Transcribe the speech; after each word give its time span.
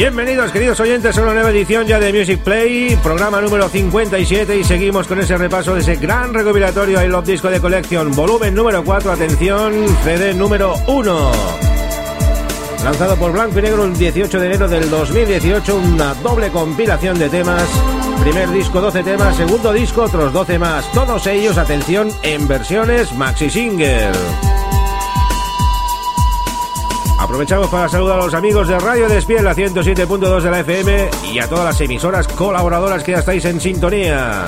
Bienvenidos 0.00 0.50
queridos 0.50 0.80
oyentes 0.80 1.18
a 1.18 1.22
una 1.22 1.34
nueva 1.34 1.50
edición 1.50 1.86
ya 1.86 2.00
de 2.00 2.10
Music 2.10 2.40
Play, 2.40 2.96
programa 3.02 3.38
número 3.42 3.68
57 3.68 4.56
y 4.56 4.64
seguimos 4.64 5.06
con 5.06 5.20
ese 5.20 5.36
repaso 5.36 5.74
de 5.74 5.82
ese 5.82 5.96
gran 5.96 6.32
recopilatorio 6.32 7.04
I 7.04 7.06
Love 7.06 7.26
Disco 7.26 7.50
de 7.50 7.60
Collection, 7.60 8.10
volumen 8.12 8.54
número 8.54 8.82
4, 8.82 9.12
atención, 9.12 9.74
CD 10.02 10.32
número 10.32 10.74
1. 10.86 11.32
Lanzado 12.82 13.14
por 13.16 13.32
Blanco 13.32 13.58
y 13.58 13.62
Negro 13.62 13.84
el 13.84 13.94
18 13.94 14.40
de 14.40 14.46
enero 14.46 14.68
del 14.68 14.88
2018, 14.88 15.76
una 15.76 16.14
doble 16.14 16.48
compilación 16.48 17.18
de 17.18 17.28
temas. 17.28 17.68
Primer 18.22 18.50
disco 18.52 18.80
12 18.80 19.02
temas, 19.02 19.36
segundo 19.36 19.70
disco 19.70 20.04
otros 20.04 20.32
12 20.32 20.58
más, 20.58 20.90
todos 20.92 21.26
ellos, 21.26 21.58
atención, 21.58 22.10
en 22.22 22.48
versiones 22.48 23.12
maxi 23.12 23.50
single. 23.50 24.12
Aprovechamos 27.30 27.68
para 27.68 27.88
saludar 27.88 28.18
a 28.18 28.24
los 28.24 28.34
amigos 28.34 28.66
de 28.66 28.76
Radio 28.80 29.08
Despiel, 29.08 29.44
la 29.44 29.54
107.2 29.54 30.42
de 30.42 30.50
la 30.50 30.60
FM 30.60 31.10
y 31.32 31.38
a 31.38 31.46
todas 31.46 31.64
las 31.64 31.80
emisoras 31.80 32.26
colaboradoras 32.26 33.04
que 33.04 33.12
ya 33.12 33.20
estáis 33.20 33.44
en 33.44 33.60
sintonía. 33.60 34.46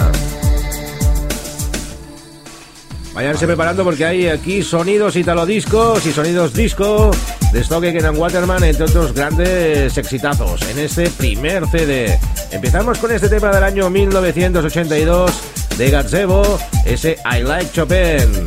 Váyanse 3.15 3.47
preparando 3.47 3.85
porque 3.85 4.05
hay 4.05 4.27
aquí 4.27 4.65
sonidos 4.65 5.15
italodiscos 5.15 6.05
y 6.07 6.13
sonidos 6.13 6.55
disco 6.55 7.13
de 7.53 7.63
Stoke 7.63 8.05
and 8.05 8.19
Waterman, 8.19 8.65
entre 8.65 8.87
otros 8.87 9.13
grandes 9.13 9.97
exitazos 9.97 10.61
en 10.63 10.81
este 10.81 11.09
primer 11.11 11.69
CD. 11.69 12.19
Empezamos 12.51 12.99
con 12.99 13.13
este 13.13 13.29
tema 13.29 13.53
del 13.53 13.63
año 13.63 13.91
1982 13.91 15.31
de 15.79 15.89
Gazebo, 15.89 16.59
ese 16.85 17.17
I 17.33 17.45
Like 17.45 17.71
Chopin. 17.73 18.45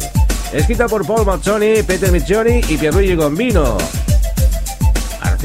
Escrita 0.52 0.88
por 0.90 1.08
Paul 1.08 1.26
Mazzoni, 1.26 1.84
Peter 1.84 2.12
Miccioni 2.12 2.60
y 2.68 2.78
Pierluigi 2.78 3.16
Gombino 3.16 3.78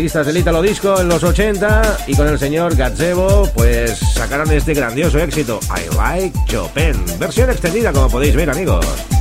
artistas 0.01 0.27
del 0.29 0.39
Italo 0.39 0.63
Disco 0.63 0.99
en 0.99 1.11
los 1.11 1.23
80 1.23 2.05
y 2.07 2.15
con 2.15 2.27
el 2.27 2.39
señor 2.39 2.75
Gazebo 2.75 3.47
pues 3.53 3.99
sacaron 3.99 4.51
este 4.51 4.73
grandioso 4.73 5.19
éxito 5.19 5.61
I 5.69 5.95
Like 5.95 6.39
Chopin, 6.47 6.95
versión 7.19 7.51
extendida 7.51 7.93
como 7.93 8.09
podéis 8.09 8.35
ver 8.35 8.49
amigos. 8.49 9.20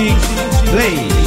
Music 0.00 1.19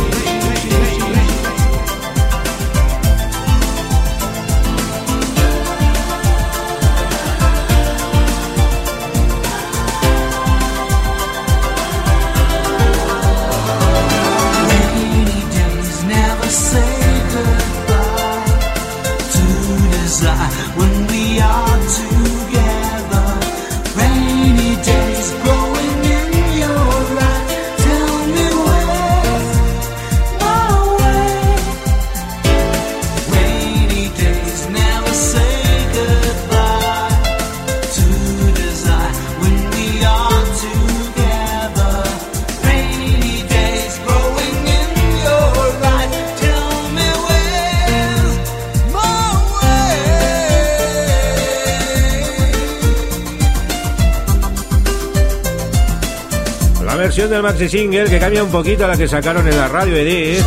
del 57.34 57.42
maxi 57.42 57.68
single 57.68 58.06
que 58.06 58.20
cambia 58.20 58.44
un 58.44 58.52
poquito 58.52 58.86
a 58.86 58.88
la 58.90 58.96
que 58.96 59.08
sacaron 59.08 59.48
en 59.48 59.58
la 59.58 59.68
radio 59.68 59.96
Edith. 59.96 60.46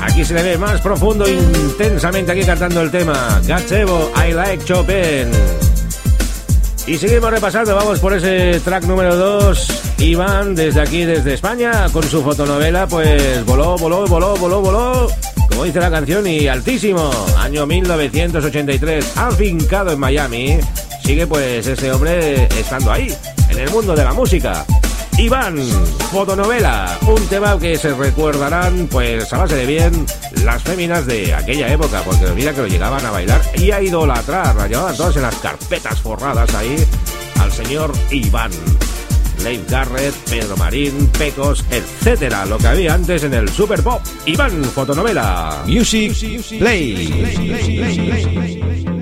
Aquí 0.00 0.24
se 0.24 0.34
le 0.34 0.42
ve 0.42 0.58
más 0.58 0.80
profundo, 0.80 1.28
intensamente 1.28 2.30
aquí 2.30 2.44
cantando 2.44 2.80
el 2.80 2.90
tema 2.90 3.40
Gazebo, 3.44 4.12
I 4.16 4.32
Like 4.32 4.64
Chopin. 4.64 5.30
Y 6.86 6.96
seguimos 6.98 7.30
repasando, 7.30 7.74
vamos 7.74 7.98
por 7.98 8.14
ese 8.14 8.60
track 8.60 8.84
número 8.84 9.16
2. 9.16 9.82
Iván, 9.98 10.54
desde 10.54 10.80
aquí, 10.80 11.04
desde 11.04 11.34
España, 11.34 11.86
con 11.92 12.02
su 12.04 12.22
fotonovela, 12.22 12.86
pues 12.86 13.44
voló, 13.44 13.76
voló, 13.76 14.06
voló, 14.06 14.36
voló, 14.36 14.60
voló, 14.60 15.08
como 15.48 15.64
dice 15.64 15.80
la 15.80 15.90
canción, 15.90 16.26
y 16.26 16.46
altísimo. 16.48 17.10
Año 17.38 17.66
1983, 17.66 19.16
afincado 19.16 19.92
en 19.92 19.98
Miami. 19.98 20.58
Sigue 21.04 21.26
pues 21.26 21.66
ese 21.66 21.90
hombre 21.90 22.44
estando 22.58 22.92
ahí, 22.92 23.12
en 23.50 23.58
el 23.58 23.70
mundo 23.70 23.94
de 23.94 24.04
la 24.04 24.12
música. 24.12 24.64
Iván, 25.18 25.58
fotonovela, 26.10 26.98
un 27.06 27.26
tema 27.26 27.58
que 27.58 27.76
se 27.76 27.92
recordarán 27.92 28.88
pues 28.90 29.30
a 29.32 29.38
base 29.38 29.54
de 29.54 29.66
bien 29.66 30.06
las 30.44 30.62
féminas 30.62 31.04
de 31.06 31.34
aquella 31.34 31.70
época, 31.70 32.02
porque 32.04 32.26
mira 32.34 32.54
que 32.54 32.62
lo 32.62 32.66
llegaban 32.66 33.04
a 33.04 33.10
bailar 33.10 33.42
y 33.54 33.70
a 33.70 33.82
idolatrar, 33.82 34.56
la 34.56 34.66
llevaban 34.66 34.96
todas 34.96 35.16
en 35.16 35.22
las 35.22 35.34
carpetas 35.36 36.00
forradas 36.00 36.54
ahí 36.54 36.76
al 37.38 37.52
señor 37.52 37.92
Iván. 38.10 38.52
Leif 39.42 39.70
Garrett, 39.70 40.14
Pedro 40.28 40.56
Marín, 40.56 41.08
Pecos, 41.18 41.64
etcétera, 41.70 42.46
lo 42.46 42.58
que 42.58 42.68
había 42.68 42.94
antes 42.94 43.24
en 43.24 43.34
el 43.34 43.48
Super 43.48 43.82
Pop. 43.82 44.00
Iván, 44.26 44.64
fotonovela. 44.64 45.64
Music, 45.66 46.14
play. 46.58 47.08
Music 47.08 47.78
Play. 47.78 48.99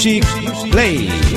muziek 0.00 0.24
play. 0.70 1.29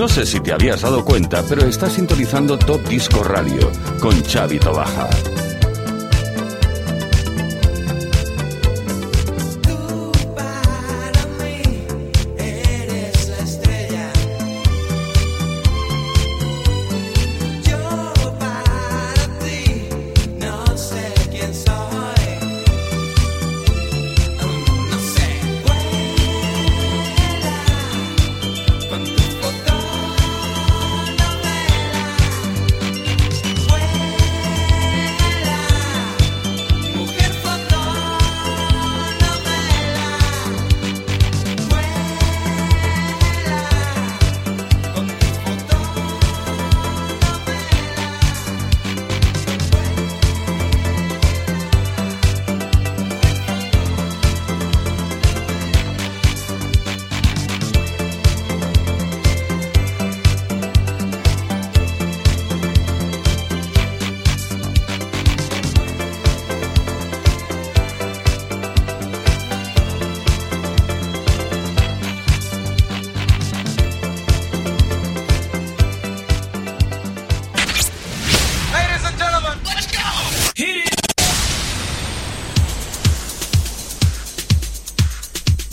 No 0.00 0.08
sé 0.08 0.24
si 0.24 0.40
te 0.40 0.50
habías 0.50 0.80
dado 0.80 1.04
cuenta, 1.04 1.44
pero 1.46 1.66
estás 1.66 1.92
sintonizando 1.92 2.58
Top 2.58 2.82
Disco 2.88 3.22
Radio 3.22 3.70
con 4.00 4.18
Xavi 4.24 4.58
Tobaja. 4.58 5.29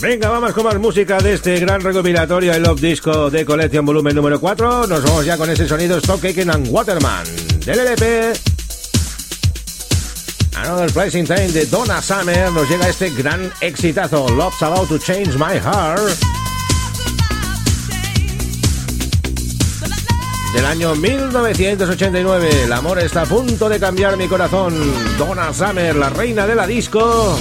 Venga, 0.07 0.29
vamos 0.29 0.53
con 0.53 0.63
más 0.63 0.79
música 0.79 1.17
de 1.17 1.33
este 1.33 1.59
gran 1.59 1.81
recopilatorio 1.81 2.55
I 2.55 2.61
Love 2.61 2.79
Disco 2.79 3.29
de 3.29 3.43
Collection 3.43 3.85
Volumen 3.85 4.15
número 4.15 4.39
4. 4.39 4.87
Nos 4.87 5.03
vamos 5.03 5.25
ya 5.25 5.35
con 5.35 5.49
ese 5.49 5.67
sonido 5.67 5.97
Stock 5.97 6.23
Aitken 6.23 6.49
and 6.49 6.69
Waterman 6.69 7.25
del 7.65 7.79
LP. 7.79 8.31
Another 10.55 10.89
Place 10.93 11.21
Time 11.25 11.49
de 11.49 11.65
Donna 11.65 12.01
Summer 12.01 12.49
nos 12.53 12.69
llega 12.69 12.87
este 12.87 13.09
gran 13.09 13.51
exitazo 13.59 14.29
Love's 14.29 14.63
About 14.63 14.87
to 14.87 14.97
Change 14.97 15.35
My 15.37 15.59
Heart. 15.59 16.17
Del 20.53 20.65
año 20.67 20.95
1989, 20.95 22.49
el 22.63 22.71
amor 22.71 22.99
está 22.99 23.23
a 23.23 23.25
punto 23.25 23.67
de 23.67 23.77
cambiar 23.77 24.15
mi 24.15 24.29
corazón. 24.29 24.73
Donna 25.17 25.53
Summer, 25.53 25.93
la 25.97 26.09
reina 26.09 26.47
de 26.47 26.55
la 26.55 26.65
disco 26.65 27.37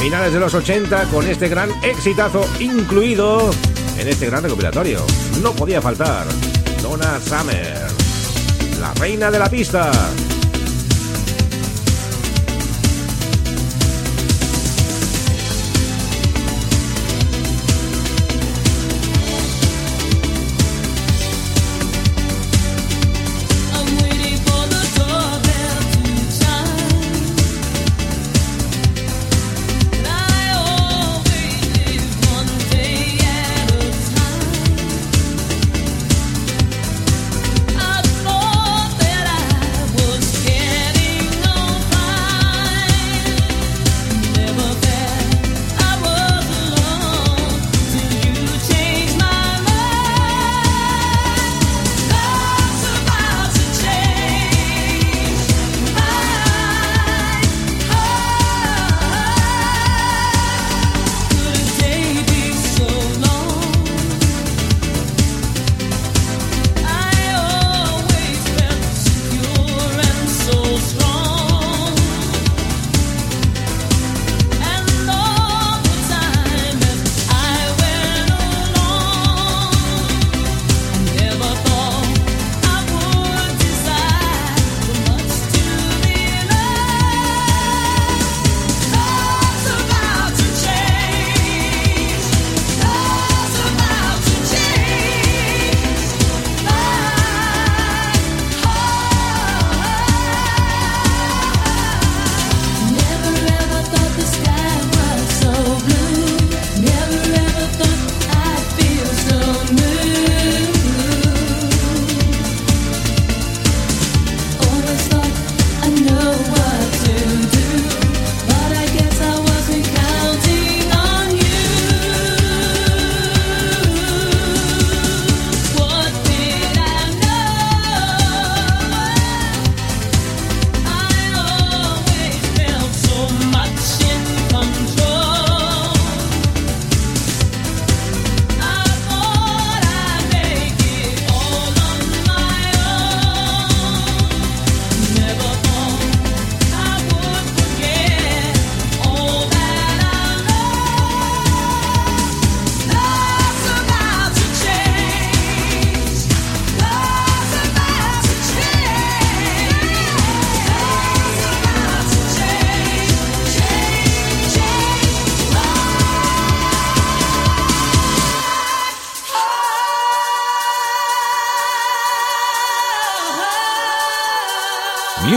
finales 0.00 0.32
de 0.32 0.40
los 0.40 0.54
80 0.54 1.04
con 1.06 1.26
este 1.26 1.48
gran 1.48 1.70
exitazo 1.82 2.48
incluido 2.60 3.50
en 3.98 4.08
este 4.08 4.26
gran 4.26 4.42
recopilatorio. 4.44 5.04
No 5.42 5.52
podía 5.52 5.82
faltar. 5.82 6.26
Donna 6.82 7.18
Summer, 7.20 7.88
la 8.80 8.94
reina 8.94 9.30
de 9.30 9.38
la 9.38 9.50
pista. 9.50 9.90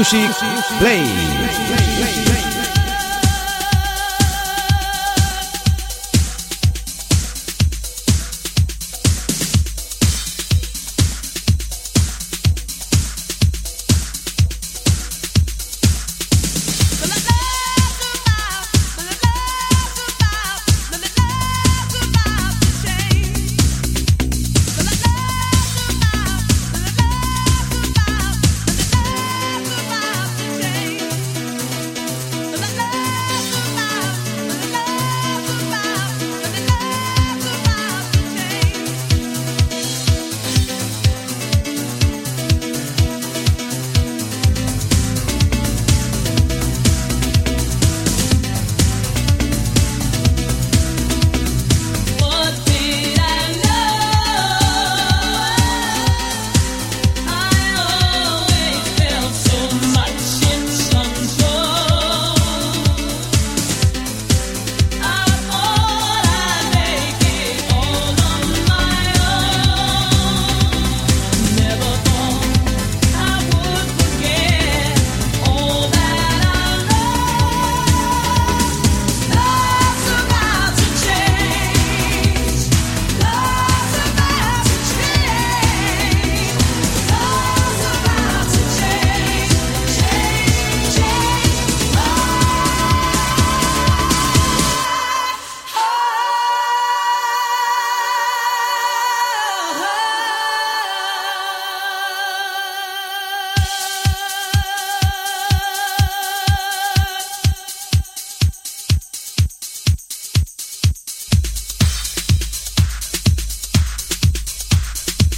Music 0.02 0.32
Play. 0.80 1.61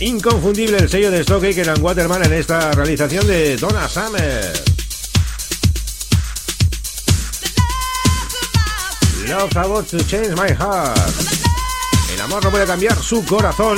Inconfundible 0.03 0.79
el 0.79 0.89
sello 0.89 1.09
de 1.11 1.21
Stock 1.21 1.41
Aitken 1.45 1.69
and 1.69 1.81
Waterman 1.81 2.25
en 2.25 2.33
esta 2.33 2.73
realización 2.73 3.25
de 3.25 3.55
Donna 3.55 3.87
Summer. 3.87 4.51
Love 9.29 9.55
About 9.55 9.87
to 9.87 9.99
Change 9.99 10.31
My 10.35 10.49
Heart. 10.49 10.99
El 12.13 12.19
amor 12.19 12.43
no 12.43 12.51
puede 12.51 12.65
cambiar 12.65 13.01
su 13.01 13.23
corazón. 13.23 13.77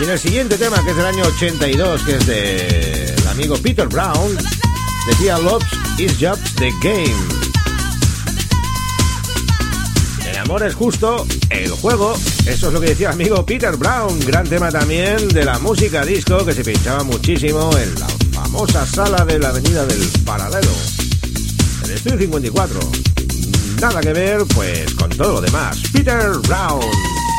Y 0.00 0.02
en 0.02 0.10
el 0.10 0.18
siguiente 0.18 0.58
tema, 0.58 0.82
que 0.82 0.90
es 0.90 0.96
del 0.96 1.06
año 1.06 1.22
82, 1.22 2.02
que 2.02 2.16
es 2.16 2.26
del 2.26 3.28
amigo 3.28 3.56
Peter 3.58 3.86
Brown, 3.86 4.36
decía 5.06 5.38
Love 5.38 5.62
is 5.98 6.18
just 6.18 6.58
the 6.58 6.72
game. 6.82 7.35
Es 10.54 10.74
justo, 10.74 11.26
el 11.50 11.70
juego, 11.70 12.14
eso 12.46 12.68
es 12.68 12.72
lo 12.72 12.80
que 12.80 12.86
decía 12.86 13.10
amigo 13.10 13.44
Peter 13.44 13.76
Brown, 13.76 14.18
gran 14.20 14.48
tema 14.48 14.70
también 14.70 15.28
de 15.28 15.44
la 15.44 15.58
música 15.58 16.04
disco 16.04 16.44
que 16.44 16.52
se 16.52 16.64
pinchaba 16.64 17.02
muchísimo 17.02 17.70
en 17.76 17.94
la 17.98 18.06
famosa 18.32 18.86
sala 18.86 19.24
de 19.24 19.40
la 19.40 19.48
Avenida 19.48 19.84
del 19.84 20.08
Paralelo, 20.24 20.70
el 21.84 21.90
Estudio 21.90 22.18
54. 22.18 22.80
Nada 23.80 24.00
que 24.00 24.12
ver, 24.12 24.44
pues, 24.54 24.94
con 24.94 25.10
todo 25.10 25.34
lo 25.34 25.40
demás. 25.40 25.78
Peter 25.92 26.30
Brown. 26.46 27.35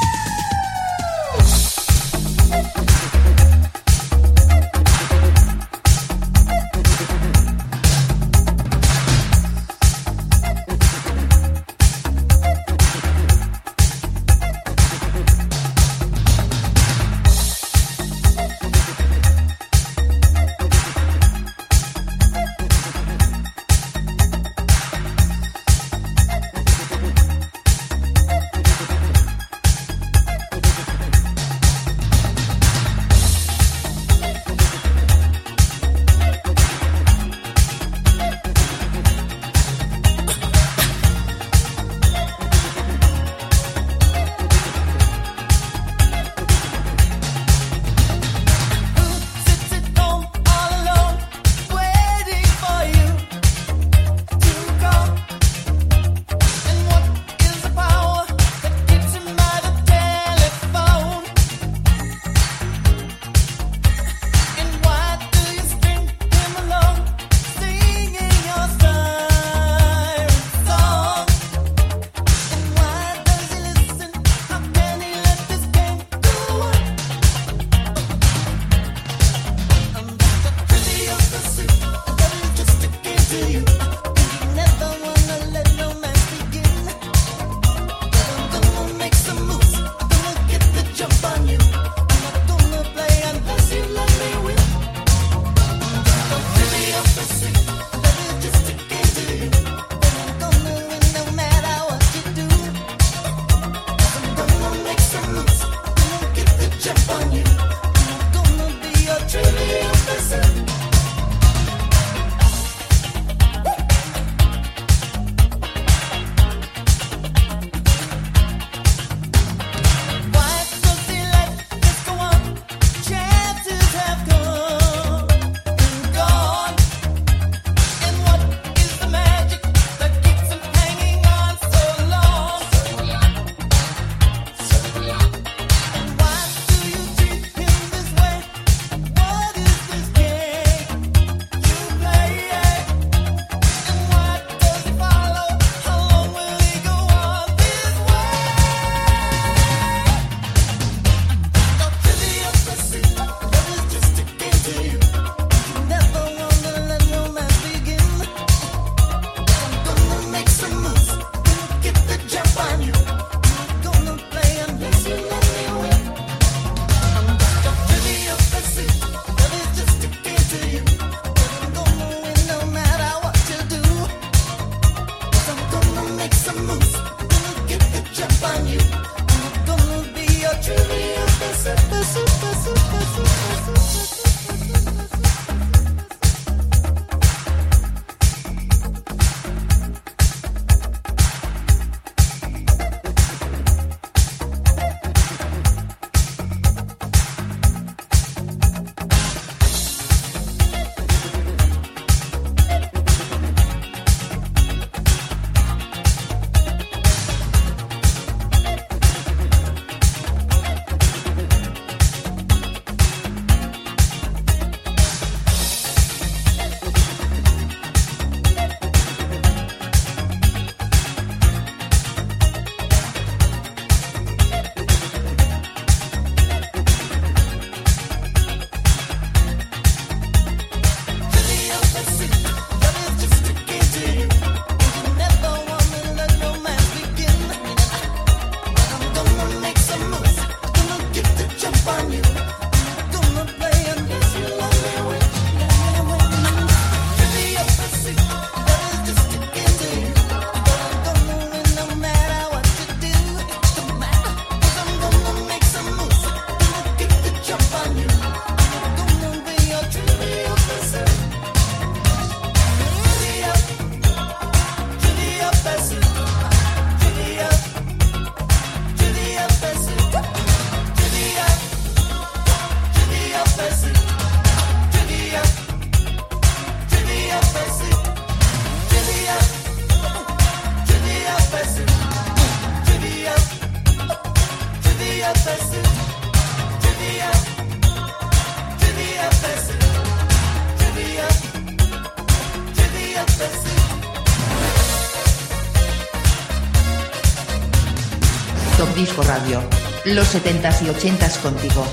Los 300.15 300.33
70s 300.33 300.83
y 300.83 300.85
80s 300.85 301.41
contigo. 301.41 301.85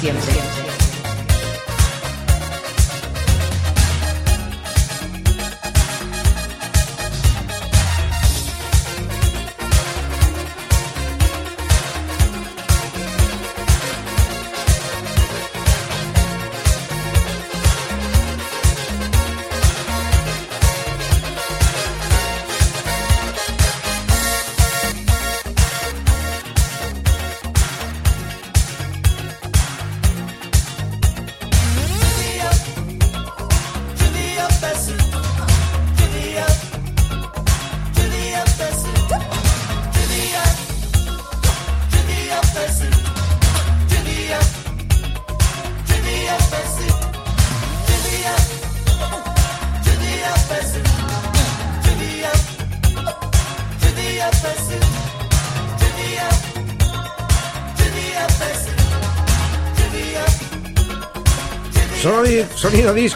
Siempre. 0.00 0.32
Sonido 0.32 0.67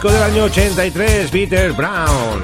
disco 0.03 0.19
del 0.19 0.33
año 0.33 0.45
83, 0.47 1.31
Peter 1.31 1.73
Brown. 1.75 2.43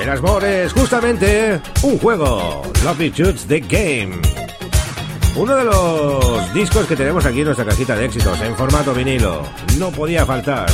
En 0.00 0.08
las 0.08 0.20
Mores, 0.20 0.72
justamente, 0.72 1.60
un 1.82 1.98
juego, 2.00 2.62
Shoots 2.98 3.46
The 3.46 3.60
Game. 3.60 4.20
Uno 5.36 5.54
de 5.54 5.64
los 5.64 6.52
discos 6.52 6.84
que 6.86 6.96
tenemos 6.96 7.24
aquí 7.26 7.40
en 7.40 7.44
nuestra 7.44 7.64
cajita 7.64 7.94
de 7.94 8.06
éxitos, 8.06 8.40
en 8.40 8.56
formato 8.56 8.92
vinilo. 8.92 9.44
No 9.78 9.92
podía 9.92 10.26
faltar. 10.26 10.66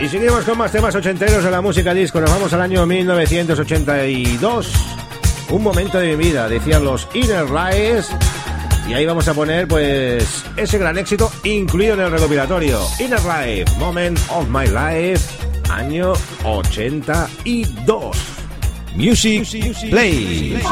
Y 0.00 0.08
seguimos 0.08 0.44
con 0.44 0.56
más 0.56 0.72
temas 0.72 0.94
ochenteros 0.94 1.44
de 1.44 1.50
la 1.50 1.60
música 1.60 1.92
disco. 1.92 2.18
Nos 2.18 2.30
vamos 2.30 2.50
al 2.54 2.62
año 2.62 2.86
1982. 2.86 4.72
Un 5.50 5.62
momento 5.62 5.98
de 5.98 6.16
mi 6.16 6.24
vida, 6.24 6.48
decían 6.48 6.82
los 6.82 7.08
Inner 7.12 7.44
Rise 7.44 8.16
y 8.90 8.92
ahí 8.92 9.06
vamos 9.06 9.28
a 9.28 9.34
poner 9.34 9.68
pues 9.68 10.44
ese 10.56 10.76
gran 10.76 10.98
éxito 10.98 11.30
incluido 11.44 11.94
en 11.94 12.00
el 12.00 12.10
recopilatorio. 12.10 12.80
Inner 12.98 13.20
Life, 13.20 13.78
Moment 13.78 14.18
of 14.30 14.48
My 14.48 14.66
Life, 14.66 15.28
año 15.70 16.14
82. 16.44 18.16
Music, 18.96 19.46
Play. 19.90 20.54
El 20.54 20.62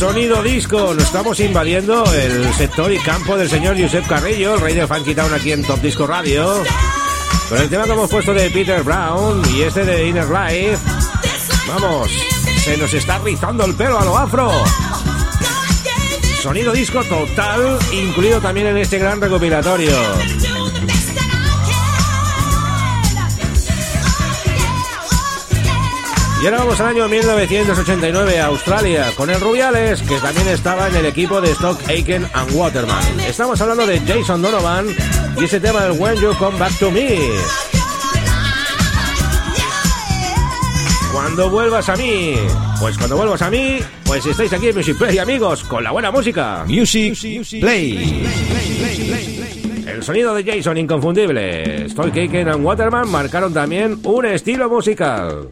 sonido 0.00 0.42
disco, 0.42 0.94
lo 0.94 1.02
estamos 1.02 1.38
invadiendo 1.40 2.10
el 2.14 2.54
sector 2.54 2.90
y 2.90 2.96
campo 3.00 3.36
del 3.36 3.50
señor 3.50 3.78
Josep 3.78 4.06
Carrillo, 4.06 4.54
el 4.54 4.60
rey 4.62 4.74
del 4.74 4.88
Funky 4.88 5.14
Town 5.14 5.30
aquí 5.34 5.52
en 5.52 5.62
Top 5.62 5.78
Disco 5.82 6.06
Radio. 6.06 6.64
Con 7.50 7.60
el 7.60 7.68
tema 7.68 7.84
que 7.84 7.92
hemos 7.92 8.08
puesto 8.08 8.32
de 8.32 8.48
Peter 8.48 8.82
Brown 8.82 9.42
y 9.54 9.60
este 9.60 9.84
de 9.84 10.08
Inner 10.08 10.26
Life. 10.26 10.78
Vamos, 11.68 12.10
se 12.64 12.78
nos 12.78 12.94
está 12.94 13.18
rizando 13.18 13.66
el 13.66 13.74
pelo 13.74 14.00
a 14.00 14.04
lo 14.06 14.16
afro. 14.16 14.50
Sonido 16.42 16.72
disco 16.72 17.04
total, 17.04 17.78
incluido 17.92 18.40
también 18.40 18.68
en 18.68 18.78
este 18.78 18.98
gran 18.98 19.20
recopilatorio. 19.20 19.92
Y 26.42 26.46
ahora 26.46 26.58
vamos 26.60 26.80
al 26.80 26.86
año 26.86 27.06
1989 27.06 28.40
a 28.40 28.46
Australia 28.46 29.12
con 29.14 29.28
el 29.28 29.38
Rubiales, 29.38 30.00
que 30.00 30.16
también 30.20 30.48
estaba 30.48 30.88
en 30.88 30.96
el 30.96 31.04
equipo 31.04 31.38
de 31.38 31.50
Stock 31.50 31.78
Aiken 31.86 32.26
and 32.32 32.54
Waterman. 32.54 33.20
Estamos 33.20 33.60
hablando 33.60 33.86
de 33.86 34.00
Jason 34.00 34.40
Donovan 34.40 34.86
y 35.38 35.44
ese 35.44 35.60
tema 35.60 35.82
del 35.82 36.00
When 36.00 36.16
You 36.16 36.32
Come 36.38 36.58
Back 36.58 36.78
to 36.78 36.90
Me. 36.90 37.18
Cuando 41.12 41.50
vuelvas 41.50 41.90
a 41.90 41.96
mí, 41.96 42.36
pues 42.80 42.96
cuando 42.96 43.18
vuelvas 43.18 43.42
a 43.42 43.50
mí, 43.50 43.80
pues 44.06 44.24
estáis 44.24 44.50
aquí 44.54 44.68
en 44.68 44.76
Music 44.76 44.96
Play, 44.96 45.18
amigos, 45.18 45.62
con 45.64 45.84
la 45.84 45.90
buena 45.90 46.10
música. 46.10 46.64
Music 46.66 47.18
Play. 47.60 48.26
El 49.86 50.02
sonido 50.02 50.34
de 50.34 50.42
Jason 50.42 50.78
inconfundible. 50.78 51.84
Stock 51.84 52.16
Aiken 52.16 52.48
and 52.48 52.64
Waterman 52.64 53.10
marcaron 53.10 53.52
también 53.52 53.98
un 54.04 54.24
estilo 54.24 54.70
musical. 54.70 55.50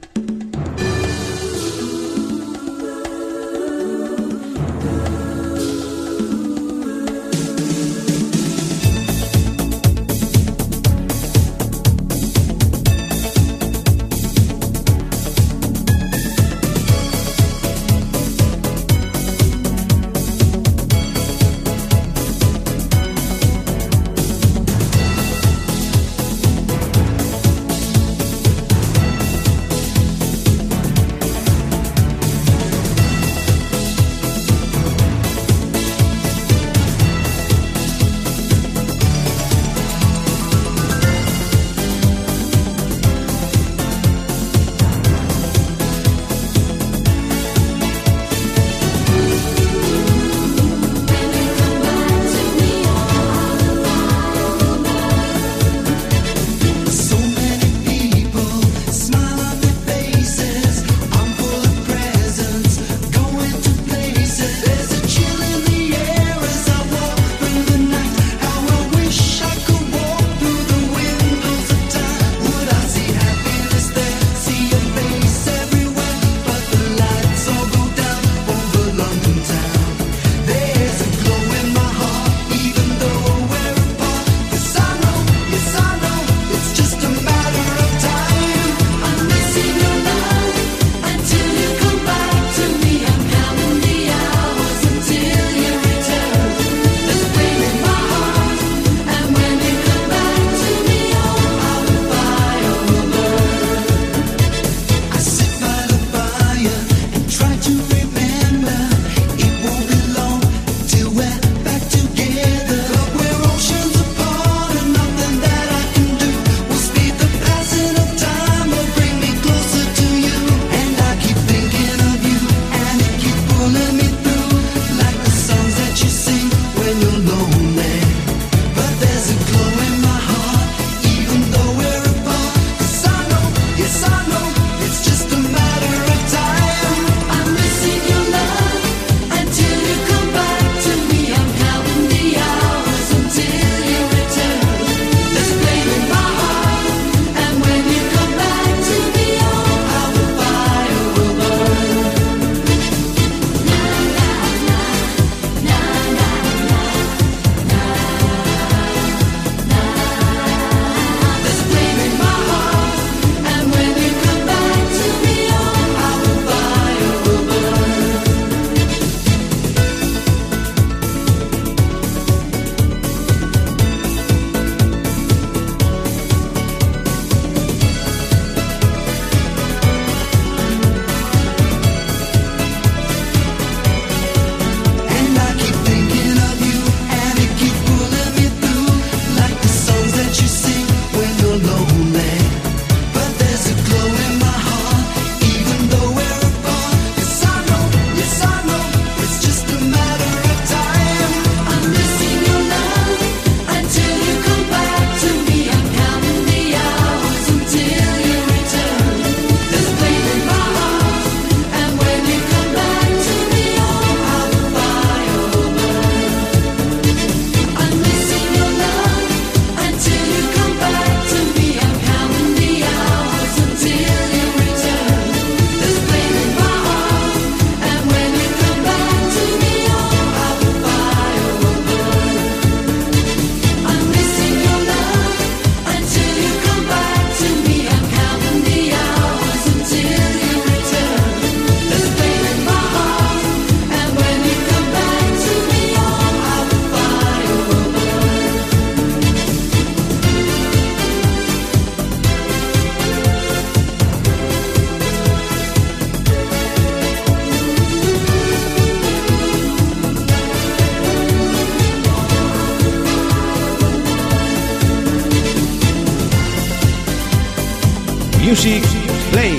Music 268.49 268.83
Play. 269.31 269.59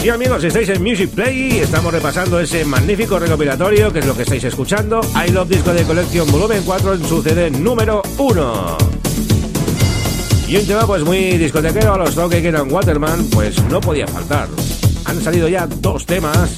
Sí 0.00 0.08
amigos, 0.08 0.42
estáis 0.42 0.68
en 0.70 0.82
Music 0.82 1.10
Play 1.10 1.58
estamos 1.58 1.92
repasando 1.92 2.40
ese 2.40 2.64
magnífico 2.64 3.20
recopilatorio 3.20 3.92
que 3.92 4.00
es 4.00 4.06
lo 4.06 4.16
que 4.16 4.22
estáis 4.22 4.42
escuchando, 4.42 5.00
I 5.14 5.30
Love 5.30 5.50
Disco 5.50 5.72
de 5.72 5.84
Collection 5.84 6.28
Volumen 6.32 6.64
4 6.66 6.94
en 6.94 7.04
su 7.04 7.22
CD 7.22 7.48
número 7.52 8.02
1. 8.16 8.87
Y 10.48 10.56
un 10.56 10.66
tema 10.66 10.86
pues 10.86 11.04
muy 11.04 11.36
discotequero 11.36 11.92
a 11.92 11.98
los 11.98 12.14
Donkey 12.14 12.42
Kong 12.50 12.72
Waterman, 12.72 13.26
pues 13.32 13.62
no 13.64 13.82
podía 13.82 14.06
faltar. 14.06 14.48
Han 15.04 15.22
salido 15.22 15.46
ya 15.46 15.66
dos 15.66 16.06
temas 16.06 16.56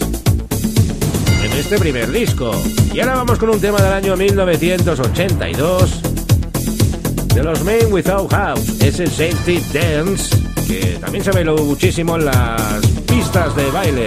en 1.43 1.53
este 1.53 1.76
primer 1.76 2.12
disco. 2.12 2.53
Y 2.95 3.01
ahora 3.01 3.16
vamos 3.16 3.41
con 3.41 3.51
un 3.51 3.61
tema 3.61 3.82
del 3.82 3.93
año 3.93 4.16
1982 4.16 6.03
de 7.34 7.43
los 7.43 7.64
Men 7.64 7.93
Without 7.93 8.30
House. 8.30 8.80
Es 8.80 9.01
el 9.01 9.11
Safety 9.11 9.61
Dance, 9.72 10.36
que 10.68 10.99
también 11.01 11.24
se 11.24 11.32
bailó 11.32 11.57
muchísimo 11.57 12.14
en 12.14 12.26
las 12.26 12.86
pistas 13.09 13.57
de 13.57 13.70
baile. 13.72 14.07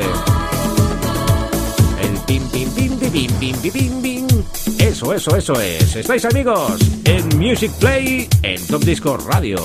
El 2.02 2.18
pim 2.26 2.42
pim 2.52 2.70
pim 2.74 2.98
pim 3.00 3.12
pim 3.12 3.58
pim 3.58 3.72
pim. 3.72 4.03
Eso, 4.94 5.12
eso, 5.12 5.36
eso 5.36 5.60
es. 5.60 5.96
Estáis 5.96 6.24
amigos 6.24 6.80
en 7.06 7.28
Music 7.40 7.72
Play 7.80 8.30
en 8.44 8.64
Top 8.68 8.84
Disco 8.84 9.18
Radio. 9.18 9.58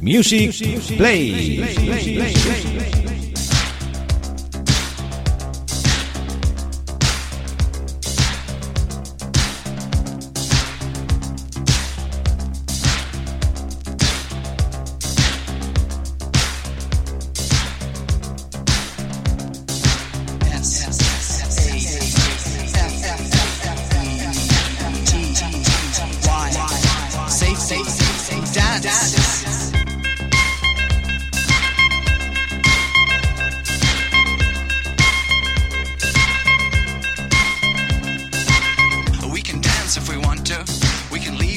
Music 0.00 0.54
Play. 0.96 1.64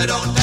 they 0.00 0.06
don't 0.06 0.39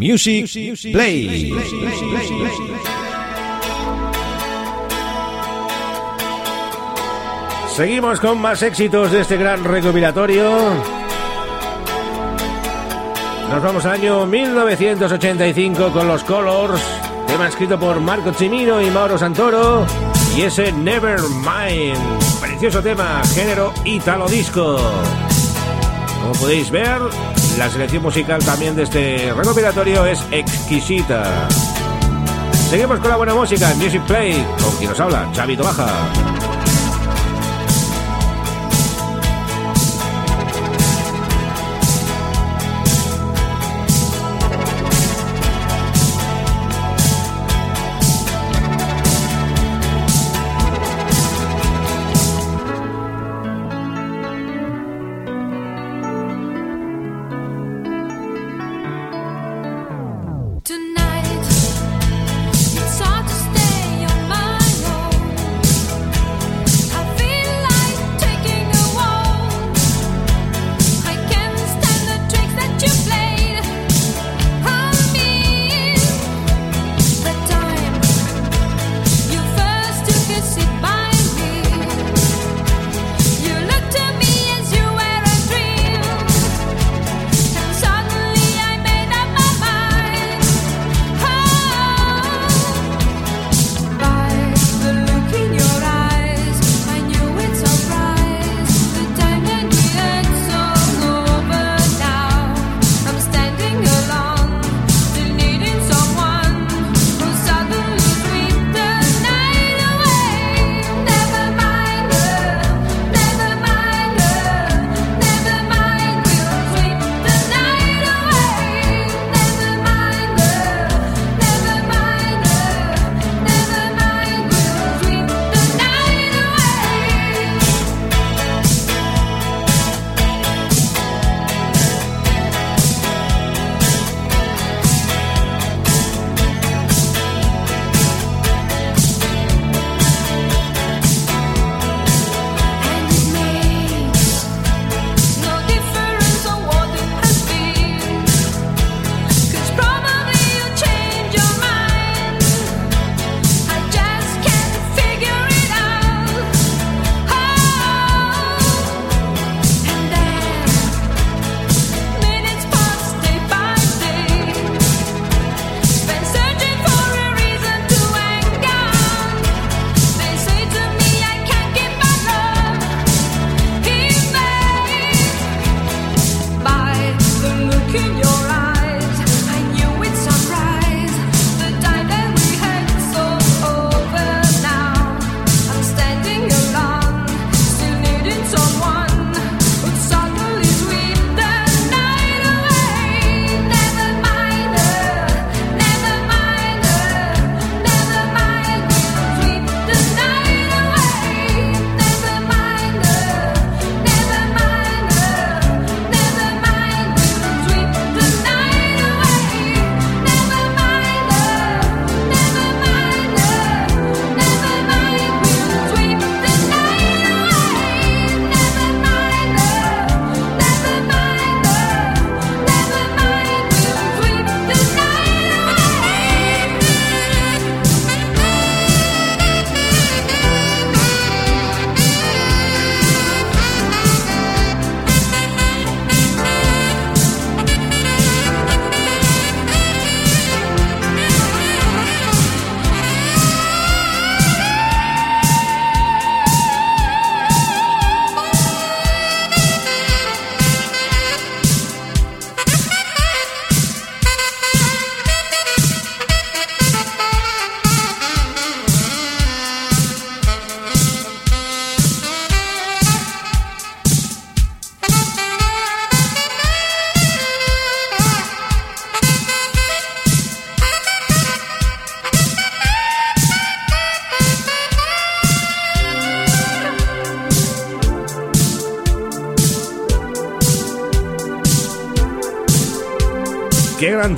Music 0.00 0.48
Play. 0.92 1.52
Seguimos 7.76 8.18
con 8.18 8.40
más 8.40 8.62
éxitos 8.62 9.12
de 9.12 9.20
este 9.20 9.36
gran 9.36 9.62
recopilatorio. 9.62 10.70
Nos 13.50 13.62
vamos 13.62 13.84
al 13.84 13.92
año 13.92 14.24
1985 14.24 15.90
con 15.92 16.08
los 16.08 16.24
Colors, 16.24 16.80
tema 17.26 17.48
escrito 17.48 17.78
por 17.78 18.00
Marco 18.00 18.32
Cimino 18.32 18.80
y 18.80 18.88
Mauro 18.88 19.18
Santoro, 19.18 19.84
y 20.34 20.42
ese 20.42 20.72
Nevermind, 20.72 22.40
precioso 22.40 22.80
tema, 22.80 23.20
género 23.34 23.74
italo 23.84 24.26
disco. 24.28 24.78
Como 26.22 26.32
podéis 26.32 26.70
ver, 26.70 27.00
la 27.60 27.68
selección 27.68 28.02
musical 28.02 28.42
también 28.42 28.74
de 28.74 28.84
este 28.84 29.34
recopilatorio 29.34 30.06
es 30.06 30.24
exquisita. 30.30 31.46
Seguimos 32.70 32.98
con 33.00 33.10
la 33.10 33.16
buena 33.16 33.34
música 33.34 33.70
en 33.70 33.78
Music 33.78 34.00
Play, 34.06 34.46
con 34.64 34.74
quien 34.78 34.88
nos 34.88 34.98
habla, 34.98 35.28
Chavito 35.32 35.62
Baja. 35.62 36.39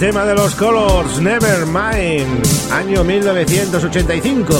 tema 0.03 0.25
de 0.25 0.35
los 0.35 0.57
Colors, 0.57 1.21
Nevermind, 1.21 2.45
año 2.73 3.05
1985. 3.05 4.53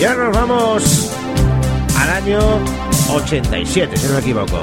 Y 0.00 0.04
ahora 0.04 0.26
nos 0.26 0.36
vamos 0.36 1.10
al 1.98 2.10
año 2.10 2.38
87, 3.12 3.96
si 3.96 4.06
no 4.06 4.12
me 4.12 4.20
equivoco. 4.20 4.58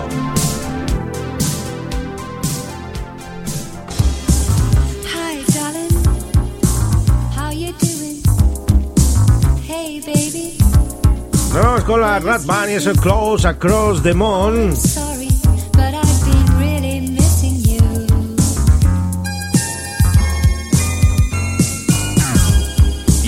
Nos 11.53 11.64
vamos 11.64 11.84
con 11.84 11.99
la 11.99 12.20
Rat 12.20 12.45
Bunny, 12.45 12.74
eso 12.76 12.93
Close 12.93 13.45
Across 13.45 14.03
the 14.03 14.14
Moon. 14.14 14.74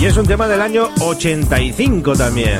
Es 0.06 0.16
un 0.16 0.24
tema 0.24 0.46
del 0.46 0.62
año 0.62 0.88
85 1.00 2.14
también. 2.14 2.58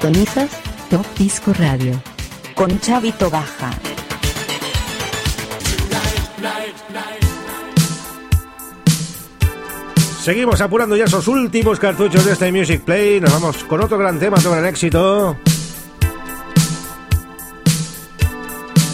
Sintonizas 0.00 0.48
Top 0.90 1.04
Disco 1.18 1.52
Radio. 1.54 2.00
Con 2.54 2.78
Chavito 2.78 3.28
Baja. 3.30 3.72
Seguimos 10.22 10.60
apurando 10.60 10.94
ya 10.94 11.06
esos 11.06 11.26
últimos 11.26 11.80
cartuchos 11.80 12.24
de 12.24 12.32
este 12.32 12.52
Music 12.52 12.82
Play. 12.82 13.20
Nos 13.20 13.32
vamos 13.32 13.64
con 13.64 13.82
otro 13.82 13.98
gran 13.98 14.20
tema, 14.20 14.36
otro 14.36 14.52
gran 14.52 14.66
éxito. 14.66 15.36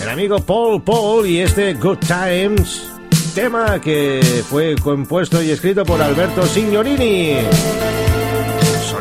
El 0.01 0.09
amigo 0.09 0.39
Paul 0.41 0.83
Paul 0.83 1.27
y 1.27 1.41
este 1.41 1.75
Good 1.75 1.99
Times. 1.99 2.89
Tema 3.35 3.79
que 3.79 4.43
fue 4.49 4.75
compuesto 4.77 5.43
y 5.43 5.51
escrito 5.51 5.85
por 5.85 6.01
Alberto 6.01 6.47
Signorini. 6.47 7.41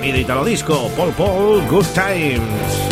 Sonido 0.04 0.20
italo 0.20 0.44
disco. 0.44 0.90
Paul 0.98 1.14
Paul, 1.14 1.66
Good 1.70 1.86
Times. 1.94 2.83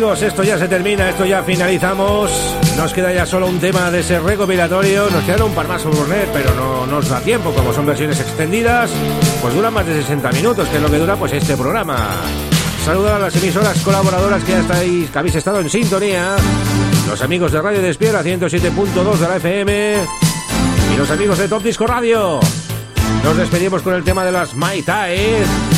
Amigos, 0.00 0.22
esto 0.22 0.42
ya 0.42 0.56
se 0.56 0.66
termina, 0.66 1.10
esto 1.10 1.26
ya 1.26 1.42
finalizamos. 1.42 2.30
Nos 2.78 2.90
queda 2.94 3.12
ya 3.12 3.26
solo 3.26 3.46
un 3.46 3.60
tema 3.60 3.90
de 3.90 4.00
ese 4.00 4.18
recopilatorio. 4.18 5.10
Nos 5.10 5.22
quedan 5.24 5.42
un 5.42 5.52
par 5.52 5.68
más 5.68 5.82
poner, 5.82 6.26
pero 6.32 6.54
no 6.54 6.86
nos 6.86 7.06
da 7.06 7.20
tiempo. 7.20 7.52
Como 7.52 7.70
son 7.74 7.84
versiones 7.84 8.18
extendidas, 8.18 8.90
pues 9.42 9.54
duran 9.54 9.74
más 9.74 9.84
de 9.84 10.00
60 10.00 10.32
minutos, 10.32 10.66
que 10.68 10.76
es 10.76 10.82
lo 10.82 10.90
que 10.90 10.96
dura 10.96 11.16
pues 11.16 11.34
este 11.34 11.54
programa. 11.54 11.98
Saludar 12.82 13.16
a 13.16 13.18
las 13.18 13.36
emisoras 13.36 13.78
colaboradoras 13.80 14.42
que 14.42 14.52
ya 14.52 14.60
estáis, 14.60 15.10
que 15.10 15.18
habéis 15.18 15.34
estado 15.34 15.60
en 15.60 15.68
sintonía. 15.68 16.34
Los 17.06 17.20
amigos 17.20 17.52
de 17.52 17.60
Radio 17.60 17.82
Despiera 17.82 18.22
107.2 18.22 19.18
de 19.18 19.28
la 19.28 19.36
FM. 19.36 19.96
Y 20.94 20.96
los 20.96 21.10
amigos 21.10 21.36
de 21.36 21.46
Top 21.46 21.62
Disco 21.62 21.86
Radio. 21.86 22.40
Nos 23.22 23.36
despedimos 23.36 23.82
con 23.82 23.92
el 23.92 24.02
tema 24.02 24.24
de 24.24 24.32
las 24.32 24.54
Mai 24.54 24.80
Tai. 24.80 25.69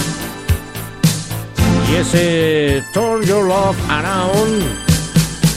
Ese 1.99 2.83
Turn 2.93 3.23
Your 3.25 3.47
Love 3.47 3.77
Around. 3.89 4.63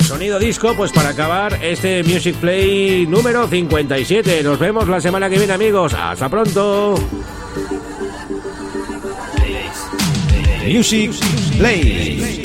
Sonido 0.05 0.37
disco, 0.37 0.73
pues 0.75 0.91
para 0.91 1.09
acabar 1.09 1.57
este 1.63 2.03
Music 2.03 2.35
Play 2.35 3.07
número 3.07 3.47
57. 3.47 4.43
Nos 4.43 4.59
vemos 4.59 4.87
la 4.87 5.01
semana 5.01 5.29
que 5.29 5.37
viene, 5.37 5.53
amigos. 5.53 5.93
Hasta 5.93 6.29
pronto. 6.29 6.95
Music 10.67 11.11
Play. 11.57 12.44